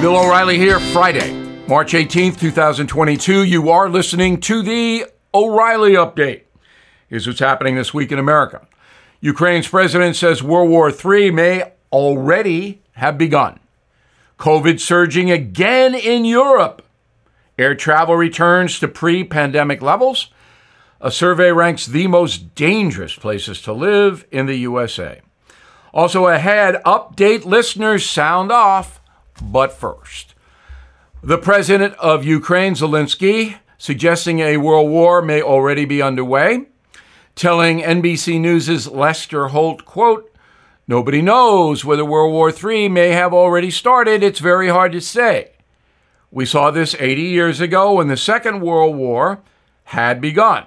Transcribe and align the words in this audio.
Bill 0.00 0.14
O'Reilly 0.14 0.58
here, 0.58 0.78
Friday, 0.78 1.32
March 1.66 1.94
18th, 1.94 2.38
2022. 2.38 3.44
You 3.44 3.70
are 3.70 3.88
listening 3.88 4.38
to 4.42 4.62
the 4.62 5.06
O'Reilly 5.32 5.92
Update. 5.92 6.42
Here's 7.08 7.26
what's 7.26 7.40
happening 7.40 7.76
this 7.76 7.94
week 7.94 8.12
in 8.12 8.18
America. 8.18 8.66
Ukraine's 9.20 9.66
president 9.66 10.14
says 10.14 10.42
World 10.42 10.68
War 10.68 10.90
III 10.90 11.30
may 11.30 11.72
already 11.90 12.82
have 12.92 13.16
begun. 13.16 13.58
COVID 14.38 14.80
surging 14.80 15.30
again 15.30 15.94
in 15.94 16.26
Europe. 16.26 16.82
Air 17.58 17.74
travel 17.74 18.16
returns 18.16 18.78
to 18.80 18.88
pre 18.88 19.24
pandemic 19.24 19.80
levels. 19.80 20.28
A 21.00 21.10
survey 21.10 21.52
ranks 21.52 21.86
the 21.86 22.06
most 22.06 22.54
dangerous 22.54 23.14
places 23.14 23.62
to 23.62 23.72
live 23.72 24.26
in 24.30 24.44
the 24.44 24.56
USA. 24.56 25.22
Also 25.94 26.26
ahead, 26.26 26.82
update 26.84 27.46
listeners 27.46 28.08
sound 28.08 28.52
off. 28.52 29.00
But 29.42 29.72
first, 29.72 30.34
the 31.22 31.38
president 31.38 31.94
of 31.94 32.24
Ukraine, 32.24 32.74
Zelensky, 32.74 33.58
suggesting 33.78 34.40
a 34.40 34.56
world 34.56 34.90
war 34.90 35.20
may 35.22 35.42
already 35.42 35.84
be 35.84 36.00
underway, 36.02 36.66
telling 37.34 37.80
NBC 37.80 38.40
News' 38.40 38.88
Lester 38.88 39.48
Holt, 39.48 39.84
quote, 39.84 40.32
Nobody 40.88 41.20
knows 41.20 41.84
whether 41.84 42.04
World 42.04 42.32
War 42.32 42.50
III 42.52 42.88
may 42.88 43.08
have 43.08 43.34
already 43.34 43.72
started. 43.72 44.22
It's 44.22 44.38
very 44.38 44.68
hard 44.68 44.92
to 44.92 45.00
say. 45.00 45.50
We 46.30 46.46
saw 46.46 46.70
this 46.70 46.94
80 46.98 47.22
years 47.22 47.60
ago 47.60 47.94
when 47.94 48.06
the 48.06 48.16
Second 48.16 48.60
World 48.60 48.94
War 48.94 49.40
had 49.84 50.20
begun. 50.20 50.66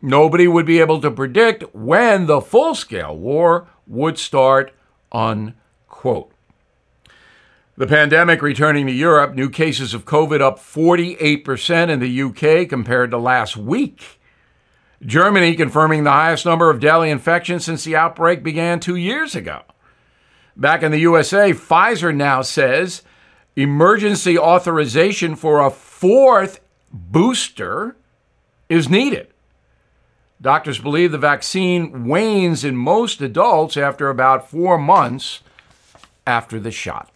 Nobody 0.00 0.48
would 0.48 0.64
be 0.64 0.80
able 0.80 1.00
to 1.02 1.10
predict 1.10 1.74
when 1.74 2.24
the 2.24 2.40
full 2.40 2.74
scale 2.74 3.14
war 3.14 3.68
would 3.86 4.18
start, 4.18 4.72
unquote. 5.12 6.32
The 7.80 7.86
pandemic 7.86 8.42
returning 8.42 8.86
to 8.88 8.92
Europe, 8.92 9.34
new 9.34 9.48
cases 9.48 9.94
of 9.94 10.04
COVID 10.04 10.42
up 10.42 10.58
48% 10.58 11.88
in 11.88 11.98
the 11.98 12.22
UK 12.24 12.68
compared 12.68 13.10
to 13.10 13.16
last 13.16 13.56
week. 13.56 14.20
Germany 15.00 15.56
confirming 15.56 16.04
the 16.04 16.10
highest 16.10 16.44
number 16.44 16.68
of 16.68 16.78
daily 16.78 17.08
infections 17.08 17.64
since 17.64 17.82
the 17.82 17.96
outbreak 17.96 18.42
began 18.42 18.80
two 18.80 18.96
years 18.96 19.34
ago. 19.34 19.62
Back 20.54 20.82
in 20.82 20.92
the 20.92 20.98
USA, 20.98 21.52
Pfizer 21.52 22.14
now 22.14 22.42
says 22.42 23.00
emergency 23.56 24.36
authorization 24.38 25.34
for 25.34 25.64
a 25.64 25.70
fourth 25.70 26.60
booster 26.92 27.96
is 28.68 28.90
needed. 28.90 29.28
Doctors 30.38 30.78
believe 30.78 31.12
the 31.12 31.16
vaccine 31.16 32.06
wanes 32.06 32.62
in 32.62 32.76
most 32.76 33.22
adults 33.22 33.78
after 33.78 34.10
about 34.10 34.50
four 34.50 34.76
months 34.76 35.40
after 36.26 36.60
the 36.60 36.70
shot. 36.70 37.09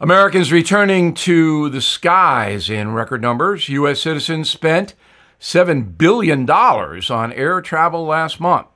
Americans 0.00 0.52
returning 0.52 1.12
to 1.12 1.68
the 1.70 1.80
skies 1.80 2.70
in 2.70 2.94
record 2.94 3.20
numbers. 3.20 3.68
U.S. 3.68 4.00
citizens 4.00 4.48
spent 4.48 4.94
$7 5.40 5.98
billion 5.98 6.48
on 6.48 7.32
air 7.32 7.60
travel 7.60 8.04
last 8.04 8.38
month, 8.38 8.68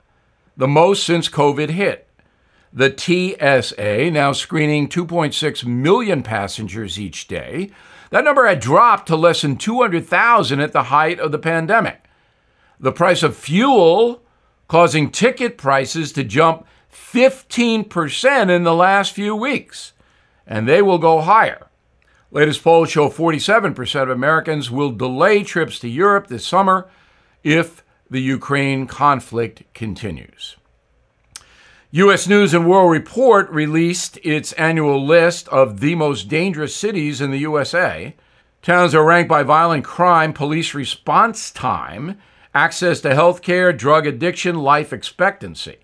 the 0.57 0.67
most 0.67 1.05
since 1.05 1.29
COVID 1.29 1.69
hit. 1.69 2.09
The 2.73 2.93
TSA 2.93 4.11
now 4.11 4.33
screening 4.33 4.89
2.6 4.89 5.65
million 5.65 6.23
passengers 6.23 6.99
each 6.99 7.29
day. 7.29 7.71
That 8.09 8.25
number 8.25 8.45
had 8.45 8.59
dropped 8.59 9.07
to 9.07 9.15
less 9.15 9.43
than 9.43 9.55
200,000 9.55 10.59
at 10.59 10.73
the 10.73 10.83
height 10.83 11.21
of 11.21 11.31
the 11.31 11.39
pandemic. 11.39 12.03
The 12.81 12.91
price 12.91 13.23
of 13.23 13.37
fuel 13.37 14.23
causing 14.67 15.09
ticket 15.09 15.57
prices 15.57 16.11
to 16.13 16.25
jump 16.25 16.67
15% 16.91 18.49
in 18.49 18.63
the 18.63 18.75
last 18.75 19.13
few 19.13 19.33
weeks 19.37 19.93
and 20.45 20.67
they 20.67 20.81
will 20.81 20.97
go 20.97 21.21
higher. 21.21 21.67
Latest 22.31 22.63
polls 22.63 22.89
show 22.89 23.09
47% 23.09 24.01
of 24.03 24.09
Americans 24.09 24.71
will 24.71 24.91
delay 24.91 25.43
trips 25.43 25.77
to 25.79 25.87
Europe 25.87 26.27
this 26.27 26.45
summer 26.45 26.89
if 27.43 27.83
the 28.09 28.21
Ukraine 28.21 28.87
conflict 28.87 29.63
continues. 29.73 30.55
U.S. 31.91 32.27
News 32.27 32.55
and 32.55 32.67
World 32.67 32.91
Report 32.91 33.47
released 33.51 34.17
its 34.23 34.51
annual 34.53 35.05
list 35.05 35.47
of 35.49 35.79
the 35.79 35.93
most 35.93 36.27
dangerous 36.27 36.75
cities 36.75 37.21
in 37.21 37.29
the 37.29 37.39
USA. 37.39 38.15
Towns 38.63 38.95
are 38.95 39.05
ranked 39.05 39.29
by 39.29 39.43
violent 39.43 39.85
crime, 39.85 40.33
police 40.33 40.73
response 40.73 41.51
time, 41.51 42.17
access 42.55 42.99
to 43.01 43.13
health 43.13 43.43
care, 43.43 43.71
drug 43.71 44.07
addiction, 44.07 44.55
life 44.55 44.91
expectancy. 44.91 45.77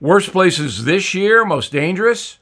Worst 0.00 0.32
places 0.32 0.84
this 0.84 1.14
year, 1.14 1.46
most 1.46 1.72
dangerous 1.72 2.38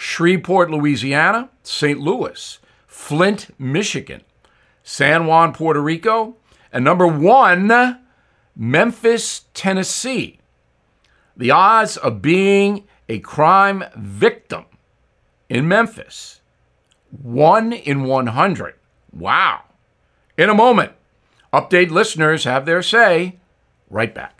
Shreveport, 0.00 0.70
Louisiana, 0.70 1.50
St. 1.62 2.00
Louis, 2.00 2.58
Flint, 2.86 3.50
Michigan, 3.60 4.22
San 4.82 5.26
Juan, 5.26 5.52
Puerto 5.52 5.82
Rico, 5.82 6.36
and 6.72 6.82
number 6.82 7.06
one, 7.06 7.98
Memphis, 8.56 9.44
Tennessee. 9.52 10.40
The 11.36 11.50
odds 11.50 11.98
of 11.98 12.22
being 12.22 12.84
a 13.10 13.18
crime 13.18 13.84
victim 13.94 14.64
in 15.50 15.68
Memphis, 15.68 16.40
one 17.10 17.74
in 17.74 18.04
100. 18.04 18.76
Wow. 19.12 19.64
In 20.38 20.48
a 20.48 20.54
moment, 20.54 20.92
update 21.52 21.90
listeners 21.90 22.44
have 22.44 22.64
their 22.64 22.80
say. 22.80 23.38
Right 23.90 24.14
back. 24.14 24.39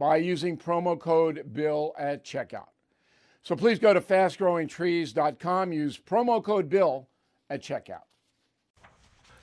by 0.00 0.16
using 0.16 0.56
promo 0.56 0.98
code 0.98 1.52
BILL 1.52 1.94
at 1.98 2.24
checkout. 2.24 2.68
So 3.42 3.54
please 3.54 3.78
go 3.78 3.92
to 3.92 4.00
fastgrowingtrees.com, 4.00 5.72
use 5.74 5.98
promo 5.98 6.42
code 6.42 6.70
BILL 6.70 7.06
at 7.50 7.62
checkout. 7.62 8.04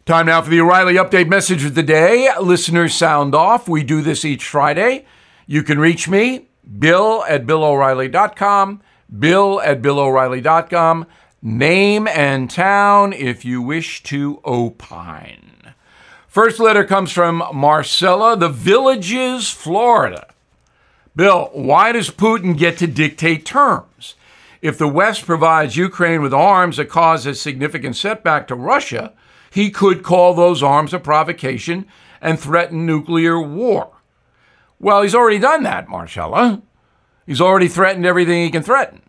Time 0.07 0.25
now 0.25 0.41
for 0.41 0.49
the 0.49 0.59
O'Reilly 0.59 0.95
Update 0.95 1.29
message 1.29 1.63
of 1.63 1.75
the 1.75 1.83
day. 1.83 2.27
Listeners 2.41 2.95
sound 2.95 3.35
off. 3.35 3.69
We 3.69 3.83
do 3.83 4.01
this 4.01 4.25
each 4.25 4.47
Friday. 4.47 5.05
You 5.45 5.61
can 5.61 5.79
reach 5.79 6.09
me, 6.09 6.47
bill 6.79 7.23
at 7.25 7.45
billoreilly.com, 7.45 8.81
bill 9.19 9.61
at 9.61 9.81
billoreilly.com, 9.83 11.05
name 11.43 12.07
and 12.07 12.49
town 12.49 13.13
if 13.13 13.45
you 13.45 13.61
wish 13.61 14.01
to 14.03 14.41
opine. 14.43 15.75
First 16.27 16.59
letter 16.59 16.83
comes 16.83 17.11
from 17.11 17.43
Marcella, 17.53 18.35
the 18.35 18.49
Villages, 18.49 19.51
Florida. 19.51 20.33
Bill, 21.17 21.49
why 21.51 21.93
does 21.93 22.11
Putin 22.11 22.55
get 22.55 22.77
to 22.77 22.85
dictate 22.85 23.43
terms? 23.43 24.13
If 24.61 24.77
the 24.77 24.87
West 24.87 25.25
provides 25.25 25.75
Ukraine 25.75 26.21
with 26.21 26.31
arms 26.31 26.77
that 26.77 26.89
cause 26.89 27.25
a 27.25 27.33
significant 27.33 27.95
setback 27.95 28.47
to 28.47 28.55
Russia, 28.55 29.13
he 29.49 29.71
could 29.71 30.03
call 30.03 30.35
those 30.35 30.61
arms 30.61 30.93
a 30.93 30.99
provocation 30.99 31.87
and 32.21 32.39
threaten 32.39 32.85
nuclear 32.85 33.41
war. 33.41 33.89
Well, 34.79 35.01
he's 35.01 35.15
already 35.15 35.39
done 35.39 35.63
that, 35.63 35.89
Marcella. 35.89 36.61
He's 37.25 37.41
already 37.41 37.67
threatened 37.67 38.05
everything 38.05 38.43
he 38.43 38.51
can 38.51 38.61
threaten. 38.61 39.01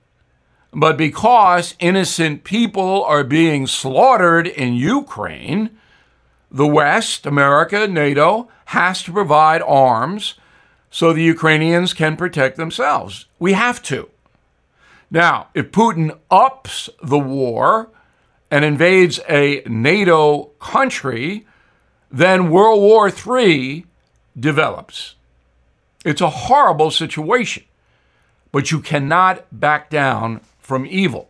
But 0.73 0.97
because 0.97 1.75
innocent 1.79 2.43
people 2.43 3.05
are 3.05 3.23
being 3.23 3.67
slaughtered 3.67 4.47
in 4.47 4.73
Ukraine, 4.77 5.77
the 6.51 6.67
West, 6.67 7.27
America, 7.27 7.87
NATO, 7.87 8.49
has 8.67 9.03
to 9.03 9.13
provide 9.13 9.61
arms 9.61 10.37
so 10.91 11.13
the 11.13 11.23
Ukrainians 11.23 11.93
can 11.93 12.17
protect 12.17 12.57
themselves. 12.57 13.27
We 13.39 13.53
have 13.53 13.83
to. 13.85 14.09
Now, 15.11 15.49
if 15.55 15.71
Putin 15.71 16.19
ups 16.31 16.91
the 17.03 17.19
war 17.19 17.91
and 18.51 18.65
invades 18.65 19.21
a 19.29 19.63
NATO 19.67 20.51
country, 20.61 21.47
then 22.11 22.51
World 22.51 22.81
War 22.81 23.11
III 23.11 23.85
develops. 24.39 25.15
It's 26.05 26.21
a 26.21 26.31
horrible 26.31 26.91
situation, 26.91 27.65
but 28.53 28.71
you 28.71 28.81
cannot 28.81 29.45
back 29.53 29.91
down 29.91 30.41
from 30.61 30.87
evil. 30.87 31.29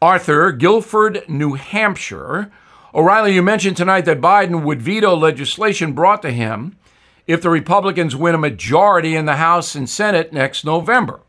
Arthur, 0.00 0.52
Gilford, 0.52 1.24
New 1.28 1.54
Hampshire. 1.54 2.52
O'Reilly, 2.94 3.34
you 3.34 3.42
mentioned 3.42 3.76
tonight 3.76 4.04
that 4.04 4.20
Biden 4.20 4.62
would 4.62 4.82
veto 4.82 5.16
legislation 5.16 5.92
brought 5.92 6.20
to 6.22 6.30
him 6.30 6.76
if 7.26 7.40
the 7.40 7.50
Republicans 7.50 8.14
win 8.14 8.34
a 8.34 8.38
majority 8.38 9.16
in 9.16 9.24
the 9.24 9.36
House 9.36 9.74
and 9.74 9.88
Senate 9.88 10.32
next 10.32 10.64
November. 10.64 11.20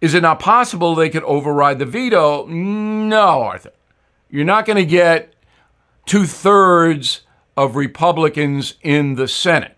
Is 0.00 0.14
it 0.14 0.22
not 0.22 0.40
possible 0.40 0.94
they 0.94 1.10
could 1.10 1.24
override 1.24 1.78
the 1.78 1.86
veto? 1.86 2.46
No, 2.46 3.42
Arthur. 3.42 3.72
You're 4.30 4.44
not 4.44 4.64
going 4.64 4.76
to 4.76 4.84
get 4.84 5.34
two 6.06 6.26
thirds 6.26 7.22
of 7.56 7.76
Republicans 7.76 8.74
in 8.82 9.16
the 9.16 9.28
Senate. 9.28 9.76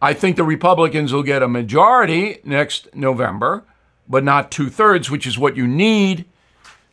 I 0.00 0.12
think 0.12 0.36
the 0.36 0.44
Republicans 0.44 1.12
will 1.12 1.22
get 1.22 1.42
a 1.42 1.48
majority 1.48 2.40
next 2.44 2.94
November, 2.94 3.64
but 4.08 4.24
not 4.24 4.50
two 4.50 4.68
thirds, 4.68 5.10
which 5.10 5.26
is 5.26 5.38
what 5.38 5.56
you 5.56 5.66
need 5.66 6.26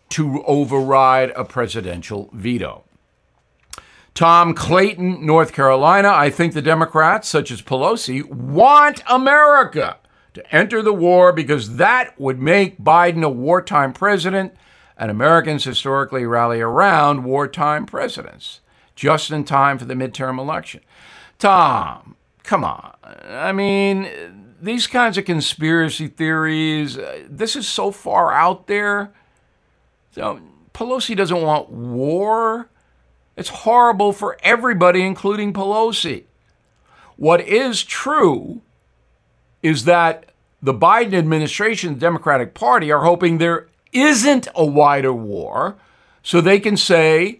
to 0.10 0.44
override 0.44 1.32
a 1.32 1.44
presidential 1.44 2.30
veto. 2.34 2.84
Tom 4.20 4.54
Clayton, 4.54 5.26
North 5.26 5.54
Carolina. 5.54 6.10
I 6.10 6.30
think 6.30 6.54
the 6.54 6.62
Democrats, 6.62 7.30
such 7.30 7.52
as 7.52 7.62
Pelosi, 7.62 8.30
want 8.30 9.02
America 9.08 9.96
to 10.34 10.54
enter 10.54 10.82
the 10.82 10.92
war 10.92 11.32
because 11.32 11.78
that 11.78 12.20
would 12.20 12.38
make 12.38 12.78
Biden 12.80 13.24
a 13.24 13.30
wartime 13.30 13.94
president, 13.94 14.54
and 14.98 15.10
Americans 15.10 15.64
historically 15.64 16.26
rally 16.26 16.60
around 16.60 17.24
wartime 17.24 17.86
presidents 17.86 18.60
just 18.94 19.32
in 19.32 19.46
time 19.46 19.78
for 19.78 19.86
the 19.86 19.94
midterm 19.94 20.38
election. 20.38 20.82
Tom, 21.38 22.18
come 22.44 22.66
on. 22.66 22.94
I 23.30 23.54
mean, 23.54 24.10
these 24.62 24.86
kinds 24.86 25.18
of 25.18 25.24
conspiracy 25.24 26.10
theories, 26.10 26.98
uh, 26.98 27.24
this 27.30 27.56
is 27.56 27.70
so 27.70 27.90
far 27.90 28.34
out 28.34 28.68
there. 28.68 29.14
So 30.12 30.42
Pelosi 30.74 31.16
doesn't 31.16 31.42
want 31.42 31.70
war. 31.70 32.70
It's 33.40 33.48
horrible 33.48 34.12
for 34.12 34.38
everybody, 34.44 35.02
including 35.02 35.54
Pelosi. 35.54 36.24
What 37.16 37.40
is 37.40 37.86
true 37.86 38.60
is 39.64 39.86
that 39.86 40.34
the 40.62 40.74
Biden 40.74 41.14
administration, 41.14 41.94
the 41.94 42.02
Democratic 42.02 42.54
Party, 42.54 42.92
are 42.92 43.06
hoping 43.06 43.38
there 43.38 43.68
isn't 43.94 44.50
a 44.56 44.66
wider 44.66 45.14
war 45.14 45.78
so 46.22 46.42
they 46.42 46.60
can 46.60 46.76
say 46.76 47.40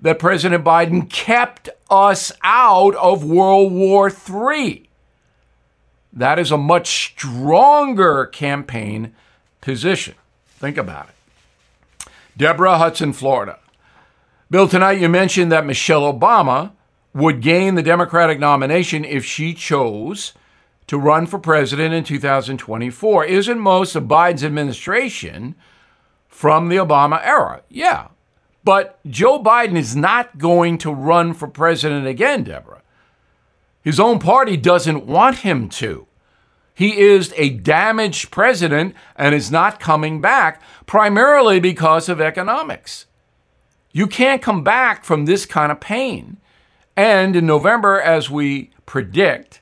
that 0.00 0.18
President 0.18 0.64
Biden 0.64 1.10
kept 1.10 1.68
us 1.90 2.32
out 2.42 2.94
of 2.94 3.22
World 3.22 3.70
War 3.70 4.10
III. 4.10 4.88
That 6.10 6.38
is 6.38 6.52
a 6.52 6.56
much 6.56 6.88
stronger 6.88 8.24
campaign 8.24 9.14
position. 9.60 10.14
Think 10.46 10.78
about 10.78 11.10
it. 11.10 12.06
Deborah 12.34 12.78
Hudson, 12.78 13.12
Florida. 13.12 13.58
Bill, 14.50 14.68
tonight 14.68 15.00
you 15.00 15.08
mentioned 15.08 15.50
that 15.52 15.64
Michelle 15.64 16.12
Obama 16.12 16.72
would 17.14 17.40
gain 17.40 17.74
the 17.74 17.82
Democratic 17.82 18.38
nomination 18.38 19.04
if 19.04 19.24
she 19.24 19.54
chose 19.54 20.34
to 20.86 20.98
run 20.98 21.26
for 21.26 21.38
president 21.38 21.94
in 21.94 22.04
2024. 22.04 23.24
Isn't 23.24 23.58
most 23.58 23.96
of 23.96 24.04
Biden's 24.04 24.44
administration 24.44 25.54
from 26.28 26.68
the 26.68 26.76
Obama 26.76 27.24
era? 27.24 27.62
Yeah. 27.70 28.08
But 28.64 28.98
Joe 29.06 29.42
Biden 29.42 29.76
is 29.76 29.96
not 29.96 30.36
going 30.38 30.78
to 30.78 30.92
run 30.92 31.32
for 31.32 31.48
president 31.48 32.06
again, 32.06 32.44
Deborah. 32.44 32.82
His 33.82 33.98
own 33.98 34.18
party 34.18 34.56
doesn't 34.56 35.06
want 35.06 35.38
him 35.38 35.68
to. 35.70 36.06
He 36.74 36.98
is 36.98 37.32
a 37.36 37.50
damaged 37.50 38.30
president 38.30 38.94
and 39.16 39.34
is 39.34 39.50
not 39.50 39.80
coming 39.80 40.20
back, 40.20 40.60
primarily 40.86 41.60
because 41.60 42.08
of 42.08 42.20
economics. 42.20 43.06
You 43.94 44.08
can't 44.08 44.42
come 44.42 44.64
back 44.64 45.04
from 45.04 45.24
this 45.24 45.46
kind 45.46 45.70
of 45.70 45.78
pain. 45.78 46.38
And 46.96 47.36
in 47.36 47.46
November, 47.46 48.00
as 48.00 48.28
we 48.28 48.70
predict, 48.86 49.60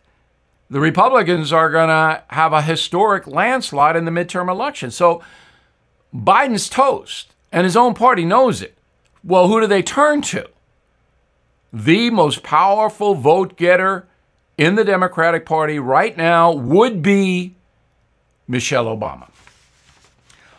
the 0.71 0.81
Republicans 0.81 1.53
are 1.53 1.71
going 1.71 1.91
to 1.91 2.25
have 2.29 2.55
a 2.55 2.63
historic 2.63 3.27
landslide 3.27 3.95
in 3.95 4.07
the 4.07 4.11
midterm 4.11 4.49
election. 4.49 4.91
So 4.91 5.23
Biden's 6.15 6.71
toast, 6.71 7.35
and 7.53 7.65
his 7.65 7.77
own 7.77 7.93
party 7.93 8.25
knows 8.25 8.63
it. 8.63 8.75
Well, 9.23 9.49
who 9.49 9.61
do 9.61 9.67
they 9.67 9.83
turn 9.83 10.23
to? 10.23 10.49
The 11.71 12.09
most 12.09 12.43
powerful 12.43 13.15
vote 13.15 13.59
getter 13.59 14.09
in 14.57 14.77
the 14.77 14.85
Democratic 14.85 15.45
Party 15.45 15.79
right 15.79 16.17
now 16.17 16.53
would 16.53 17.03
be 17.03 17.55
Michelle 18.49 18.87
Obama. 18.87 19.29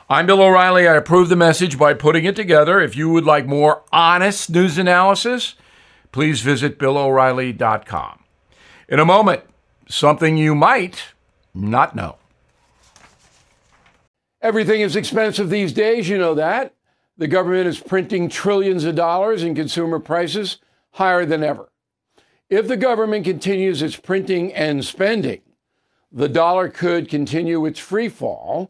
I'm 0.09 0.25
Bill 0.25 0.41
O'Reilly. 0.41 0.85
I 0.85 0.95
approve 0.95 1.29
the 1.29 1.38
message 1.38 1.79
by 1.79 1.94
putting 1.94 2.25
it 2.25 2.35
together. 2.35 2.81
If 2.81 2.97
you 2.97 3.09
would 3.09 3.23
like 3.23 3.45
more 3.45 3.83
honest 3.94 4.50
news 4.50 4.77
analysis, 4.77 5.55
please 6.11 6.41
visit 6.41 6.77
BillO'Reilly.com. 6.77 8.19
In 8.89 9.00
a 9.00 9.05
moment, 9.05 9.44
something 9.88 10.35
you 10.35 10.55
might 10.55 11.13
not 11.53 11.95
know. 11.95 12.17
Everything 14.41 14.81
is 14.81 14.97
expensive 14.97 15.50
these 15.50 15.71
days, 15.71 16.09
you 16.09 16.17
know 16.17 16.35
that. 16.35 16.73
The 17.17 17.27
government 17.29 17.67
is 17.67 17.79
printing 17.79 18.27
trillions 18.27 18.83
of 18.83 18.95
dollars 18.95 19.41
and 19.41 19.55
consumer 19.55 20.00
prices 20.00 20.57
higher 20.91 21.25
than 21.25 21.44
ever. 21.44 21.71
If 22.50 22.67
the 22.67 22.75
government 22.75 23.23
continues 23.23 23.81
its 23.81 23.95
printing 23.95 24.53
and 24.53 24.83
spending, 24.83 25.44
the 26.11 26.27
dollar 26.27 26.67
could 26.67 27.07
continue 27.07 27.65
its 27.65 27.79
free 27.79 28.09
fall 28.09 28.69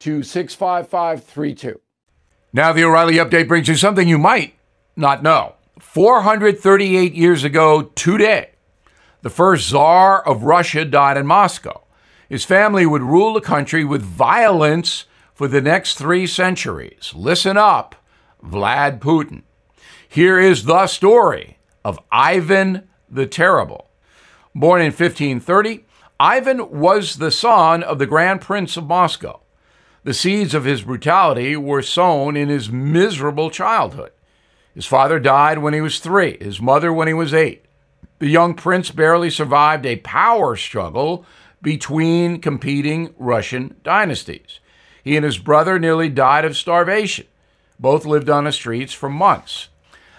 to 0.00 0.22
65532. 0.22 1.80
Now, 2.52 2.72
the 2.72 2.84
O'Reilly 2.84 3.14
update 3.14 3.48
brings 3.48 3.68
you 3.68 3.76
something 3.76 4.08
you 4.08 4.18
might 4.18 4.54
not 4.96 5.22
know. 5.22 5.54
438 5.78 7.14
years 7.14 7.44
ago 7.44 7.82
today, 7.94 8.50
the 9.22 9.30
first 9.30 9.68
Tsar 9.68 10.26
of 10.26 10.44
Russia 10.44 10.84
died 10.84 11.16
in 11.16 11.26
Moscow. 11.26 11.82
His 12.28 12.44
family 12.44 12.86
would 12.86 13.02
rule 13.02 13.34
the 13.34 13.40
country 13.40 13.84
with 13.84 14.02
violence 14.02 15.04
for 15.34 15.48
the 15.48 15.60
next 15.60 15.96
three 15.96 16.26
centuries. 16.26 17.12
Listen 17.14 17.56
up, 17.56 17.94
Vlad 18.42 19.00
Putin. 19.00 19.42
Here 20.08 20.38
is 20.38 20.64
the 20.64 20.86
story 20.86 21.58
of 21.84 22.00
Ivan 22.10 22.88
the 23.10 23.26
Terrible. 23.26 23.90
Born 24.54 24.80
in 24.80 24.86
1530, 24.86 25.84
Ivan 26.18 26.70
was 26.70 27.16
the 27.16 27.30
son 27.30 27.82
of 27.82 27.98
the 27.98 28.06
Grand 28.06 28.40
Prince 28.40 28.76
of 28.76 28.86
Moscow. 28.86 29.42
The 30.06 30.14
seeds 30.14 30.54
of 30.54 30.62
his 30.62 30.82
brutality 30.82 31.56
were 31.56 31.82
sown 31.82 32.36
in 32.36 32.48
his 32.48 32.70
miserable 32.70 33.50
childhood. 33.50 34.12
His 34.72 34.86
father 34.86 35.18
died 35.18 35.58
when 35.58 35.74
he 35.74 35.80
was 35.80 35.98
three, 35.98 36.36
his 36.40 36.60
mother 36.60 36.92
when 36.92 37.08
he 37.08 37.12
was 37.14 37.34
eight. 37.34 37.64
The 38.20 38.28
young 38.28 38.54
prince 38.54 38.92
barely 38.92 39.30
survived 39.30 39.84
a 39.84 39.96
power 39.96 40.54
struggle 40.54 41.26
between 41.60 42.40
competing 42.40 43.14
Russian 43.18 43.74
dynasties. 43.82 44.60
He 45.02 45.16
and 45.16 45.24
his 45.24 45.38
brother 45.38 45.76
nearly 45.76 46.08
died 46.08 46.44
of 46.44 46.56
starvation. 46.56 47.26
Both 47.80 48.06
lived 48.06 48.30
on 48.30 48.44
the 48.44 48.52
streets 48.52 48.92
for 48.92 49.10
months. 49.10 49.70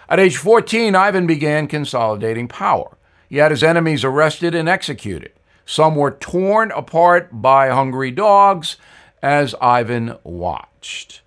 At 0.09 0.19
age 0.19 0.35
14, 0.35 0.95
Ivan 0.95 1.27
began 1.27 1.65
consolidating 1.65 2.49
power. 2.49 2.97
He 3.29 3.37
had 3.37 3.51
his 3.51 3.63
enemies 3.63 4.03
arrested 4.03 4.53
and 4.53 4.67
executed. 4.67 5.31
Some 5.65 5.95
were 5.95 6.11
torn 6.11 6.71
apart 6.71 7.29
by 7.41 7.69
hungry 7.69 8.11
dogs 8.11 8.75
as 9.21 9.55
Ivan 9.61 10.17
watched. 10.23 11.21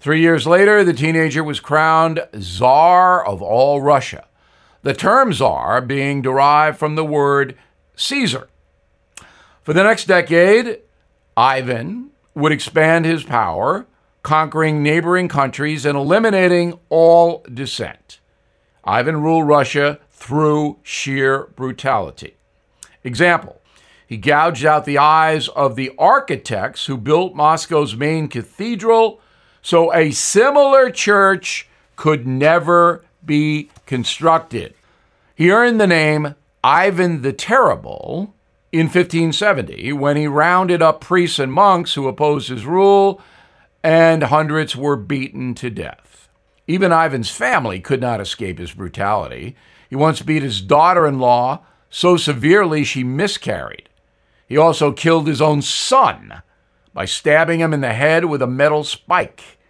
Three 0.00 0.20
years 0.20 0.46
later, 0.46 0.82
the 0.82 0.94
teenager 0.94 1.44
was 1.44 1.60
crowned 1.60 2.26
Tsar 2.38 3.24
of 3.24 3.42
all 3.42 3.82
Russia, 3.82 4.26
the 4.82 4.94
term 4.94 5.32
Tsar 5.32 5.82
being 5.82 6.22
derived 6.22 6.78
from 6.78 6.94
the 6.94 7.04
word 7.04 7.56
Caesar. 7.96 8.48
For 9.62 9.74
the 9.74 9.84
next 9.84 10.06
decade, 10.06 10.78
Ivan 11.36 12.10
would 12.34 12.52
expand 12.52 13.04
his 13.04 13.24
power, 13.24 13.86
conquering 14.22 14.82
neighboring 14.82 15.28
countries 15.28 15.84
and 15.84 15.96
eliminating 15.96 16.78
all 16.88 17.44
dissent. 17.52 18.20
Ivan 18.84 19.20
ruled 19.22 19.46
Russia 19.46 19.98
through 20.10 20.78
sheer 20.82 21.48
brutality. 21.56 22.36
Example 23.04 23.59
He 24.10 24.16
gouged 24.16 24.64
out 24.64 24.86
the 24.86 24.98
eyes 24.98 25.46
of 25.50 25.76
the 25.76 25.92
architects 25.96 26.86
who 26.86 26.96
built 26.96 27.36
Moscow's 27.36 27.94
main 27.94 28.26
cathedral 28.26 29.20
so 29.62 29.94
a 29.94 30.10
similar 30.10 30.90
church 30.90 31.68
could 31.94 32.26
never 32.26 33.04
be 33.24 33.70
constructed. 33.86 34.74
He 35.36 35.52
earned 35.52 35.80
the 35.80 35.86
name 35.86 36.34
Ivan 36.64 37.22
the 37.22 37.32
Terrible 37.32 38.34
in 38.72 38.86
1570 38.86 39.92
when 39.92 40.16
he 40.16 40.26
rounded 40.26 40.82
up 40.82 41.00
priests 41.00 41.38
and 41.38 41.52
monks 41.52 41.94
who 41.94 42.08
opposed 42.08 42.48
his 42.48 42.66
rule, 42.66 43.20
and 43.84 44.24
hundreds 44.24 44.74
were 44.74 44.96
beaten 44.96 45.54
to 45.54 45.70
death. 45.70 46.28
Even 46.66 46.90
Ivan's 46.90 47.30
family 47.30 47.78
could 47.78 48.00
not 48.00 48.20
escape 48.20 48.58
his 48.58 48.72
brutality. 48.72 49.54
He 49.88 49.94
once 49.94 50.20
beat 50.20 50.42
his 50.42 50.60
daughter 50.60 51.06
in 51.06 51.20
law 51.20 51.60
so 51.90 52.16
severely 52.16 52.82
she 52.82 53.04
miscarried. 53.04 53.86
He 54.50 54.56
also 54.56 54.90
killed 54.90 55.28
his 55.28 55.40
own 55.40 55.62
son 55.62 56.42
by 56.92 57.04
stabbing 57.04 57.60
him 57.60 57.72
in 57.72 57.82
the 57.82 57.92
head 57.92 58.24
with 58.24 58.42
a 58.42 58.48
metal 58.48 58.82
spike. 58.82 59.60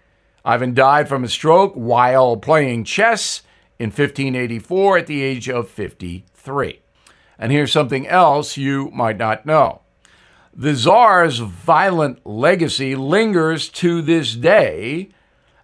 Ivan 0.43 0.73
died 0.73 1.07
from 1.07 1.23
a 1.23 1.29
stroke 1.29 1.75
while 1.75 2.39
playing 2.39 2.85
chess 2.85 3.43
in 3.79 3.89
1584 3.89 4.97
at 4.97 5.07
the 5.07 5.23
age 5.23 5.51
of 5.51 5.69
53. 5.69 6.81
And 7.39 7.53
here's 7.53 7.71
something 7.71 8.09
else 8.09 8.57
you 8.57 8.91
might 8.93 9.19
not 9.19 9.45
know. 9.45 9.83
The 10.55 10.75
Tsar's 10.75 11.41
violent 11.41 12.27
legacy 12.27 12.97
lingers 12.97 13.69
to 13.69 14.01
this 14.01 14.35
day, 14.35 15.11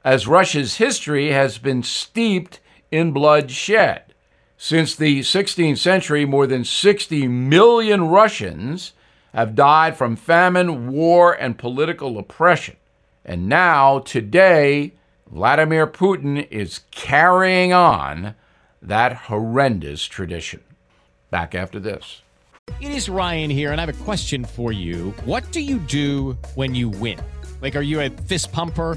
as 0.05 0.29
Russia's 0.29 0.77
history 0.77 1.31
has 1.31 1.57
been 1.57 1.83
steeped 1.83 2.61
in 2.91 3.13
bloodshed. 3.13 4.13
Since 4.59 4.95
the 4.95 5.21
16th 5.21 5.79
century, 5.79 6.27
more 6.27 6.47
than 6.47 6.65
60 6.65 7.29
million 7.29 8.09
Russians 8.09 8.93
have 9.37 9.55
died 9.55 9.95
from 9.95 10.17
famine, 10.17 10.91
war, 10.91 11.35
and 11.35 11.59
political 11.59 12.17
oppression. 12.19 12.75
And 13.23 13.51
now, 13.51 13.99
today, 13.99 14.95
Vladimir 15.31 15.87
Putin 15.87 16.51
is 16.51 16.81
carrying 16.91 17.71
on 17.71 18.35
that 18.81 19.13
horrendous 19.13 20.07
tradition. 20.07 20.63
Back 21.31 21.55
after 21.55 21.79
this. 21.79 22.23
It 22.81 22.91
is 22.91 23.11
Ryan 23.11 23.51
here, 23.51 23.73
and 23.73 23.81
I 23.81 23.85
have 23.85 24.01
a 24.01 24.05
question 24.05 24.43
for 24.43 24.73
you. 24.73 25.15
What 25.27 25.53
do 25.53 25.61
you 25.61 25.81
do 25.81 26.39
when 26.55 26.75
you 26.75 26.89
win? 26.89 27.21
Like, 27.61 27.77
are 27.77 27.83
you 27.83 28.01
a 28.01 28.09
fist 28.09 28.53
pumper? 28.53 28.97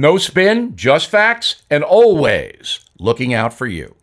No 0.00 0.16
spin, 0.16 0.76
just 0.76 1.10
facts, 1.10 1.64
and 1.68 1.82
always 1.82 2.78
looking 3.00 3.34
out 3.34 3.52
for 3.52 3.66
you. 3.66 3.96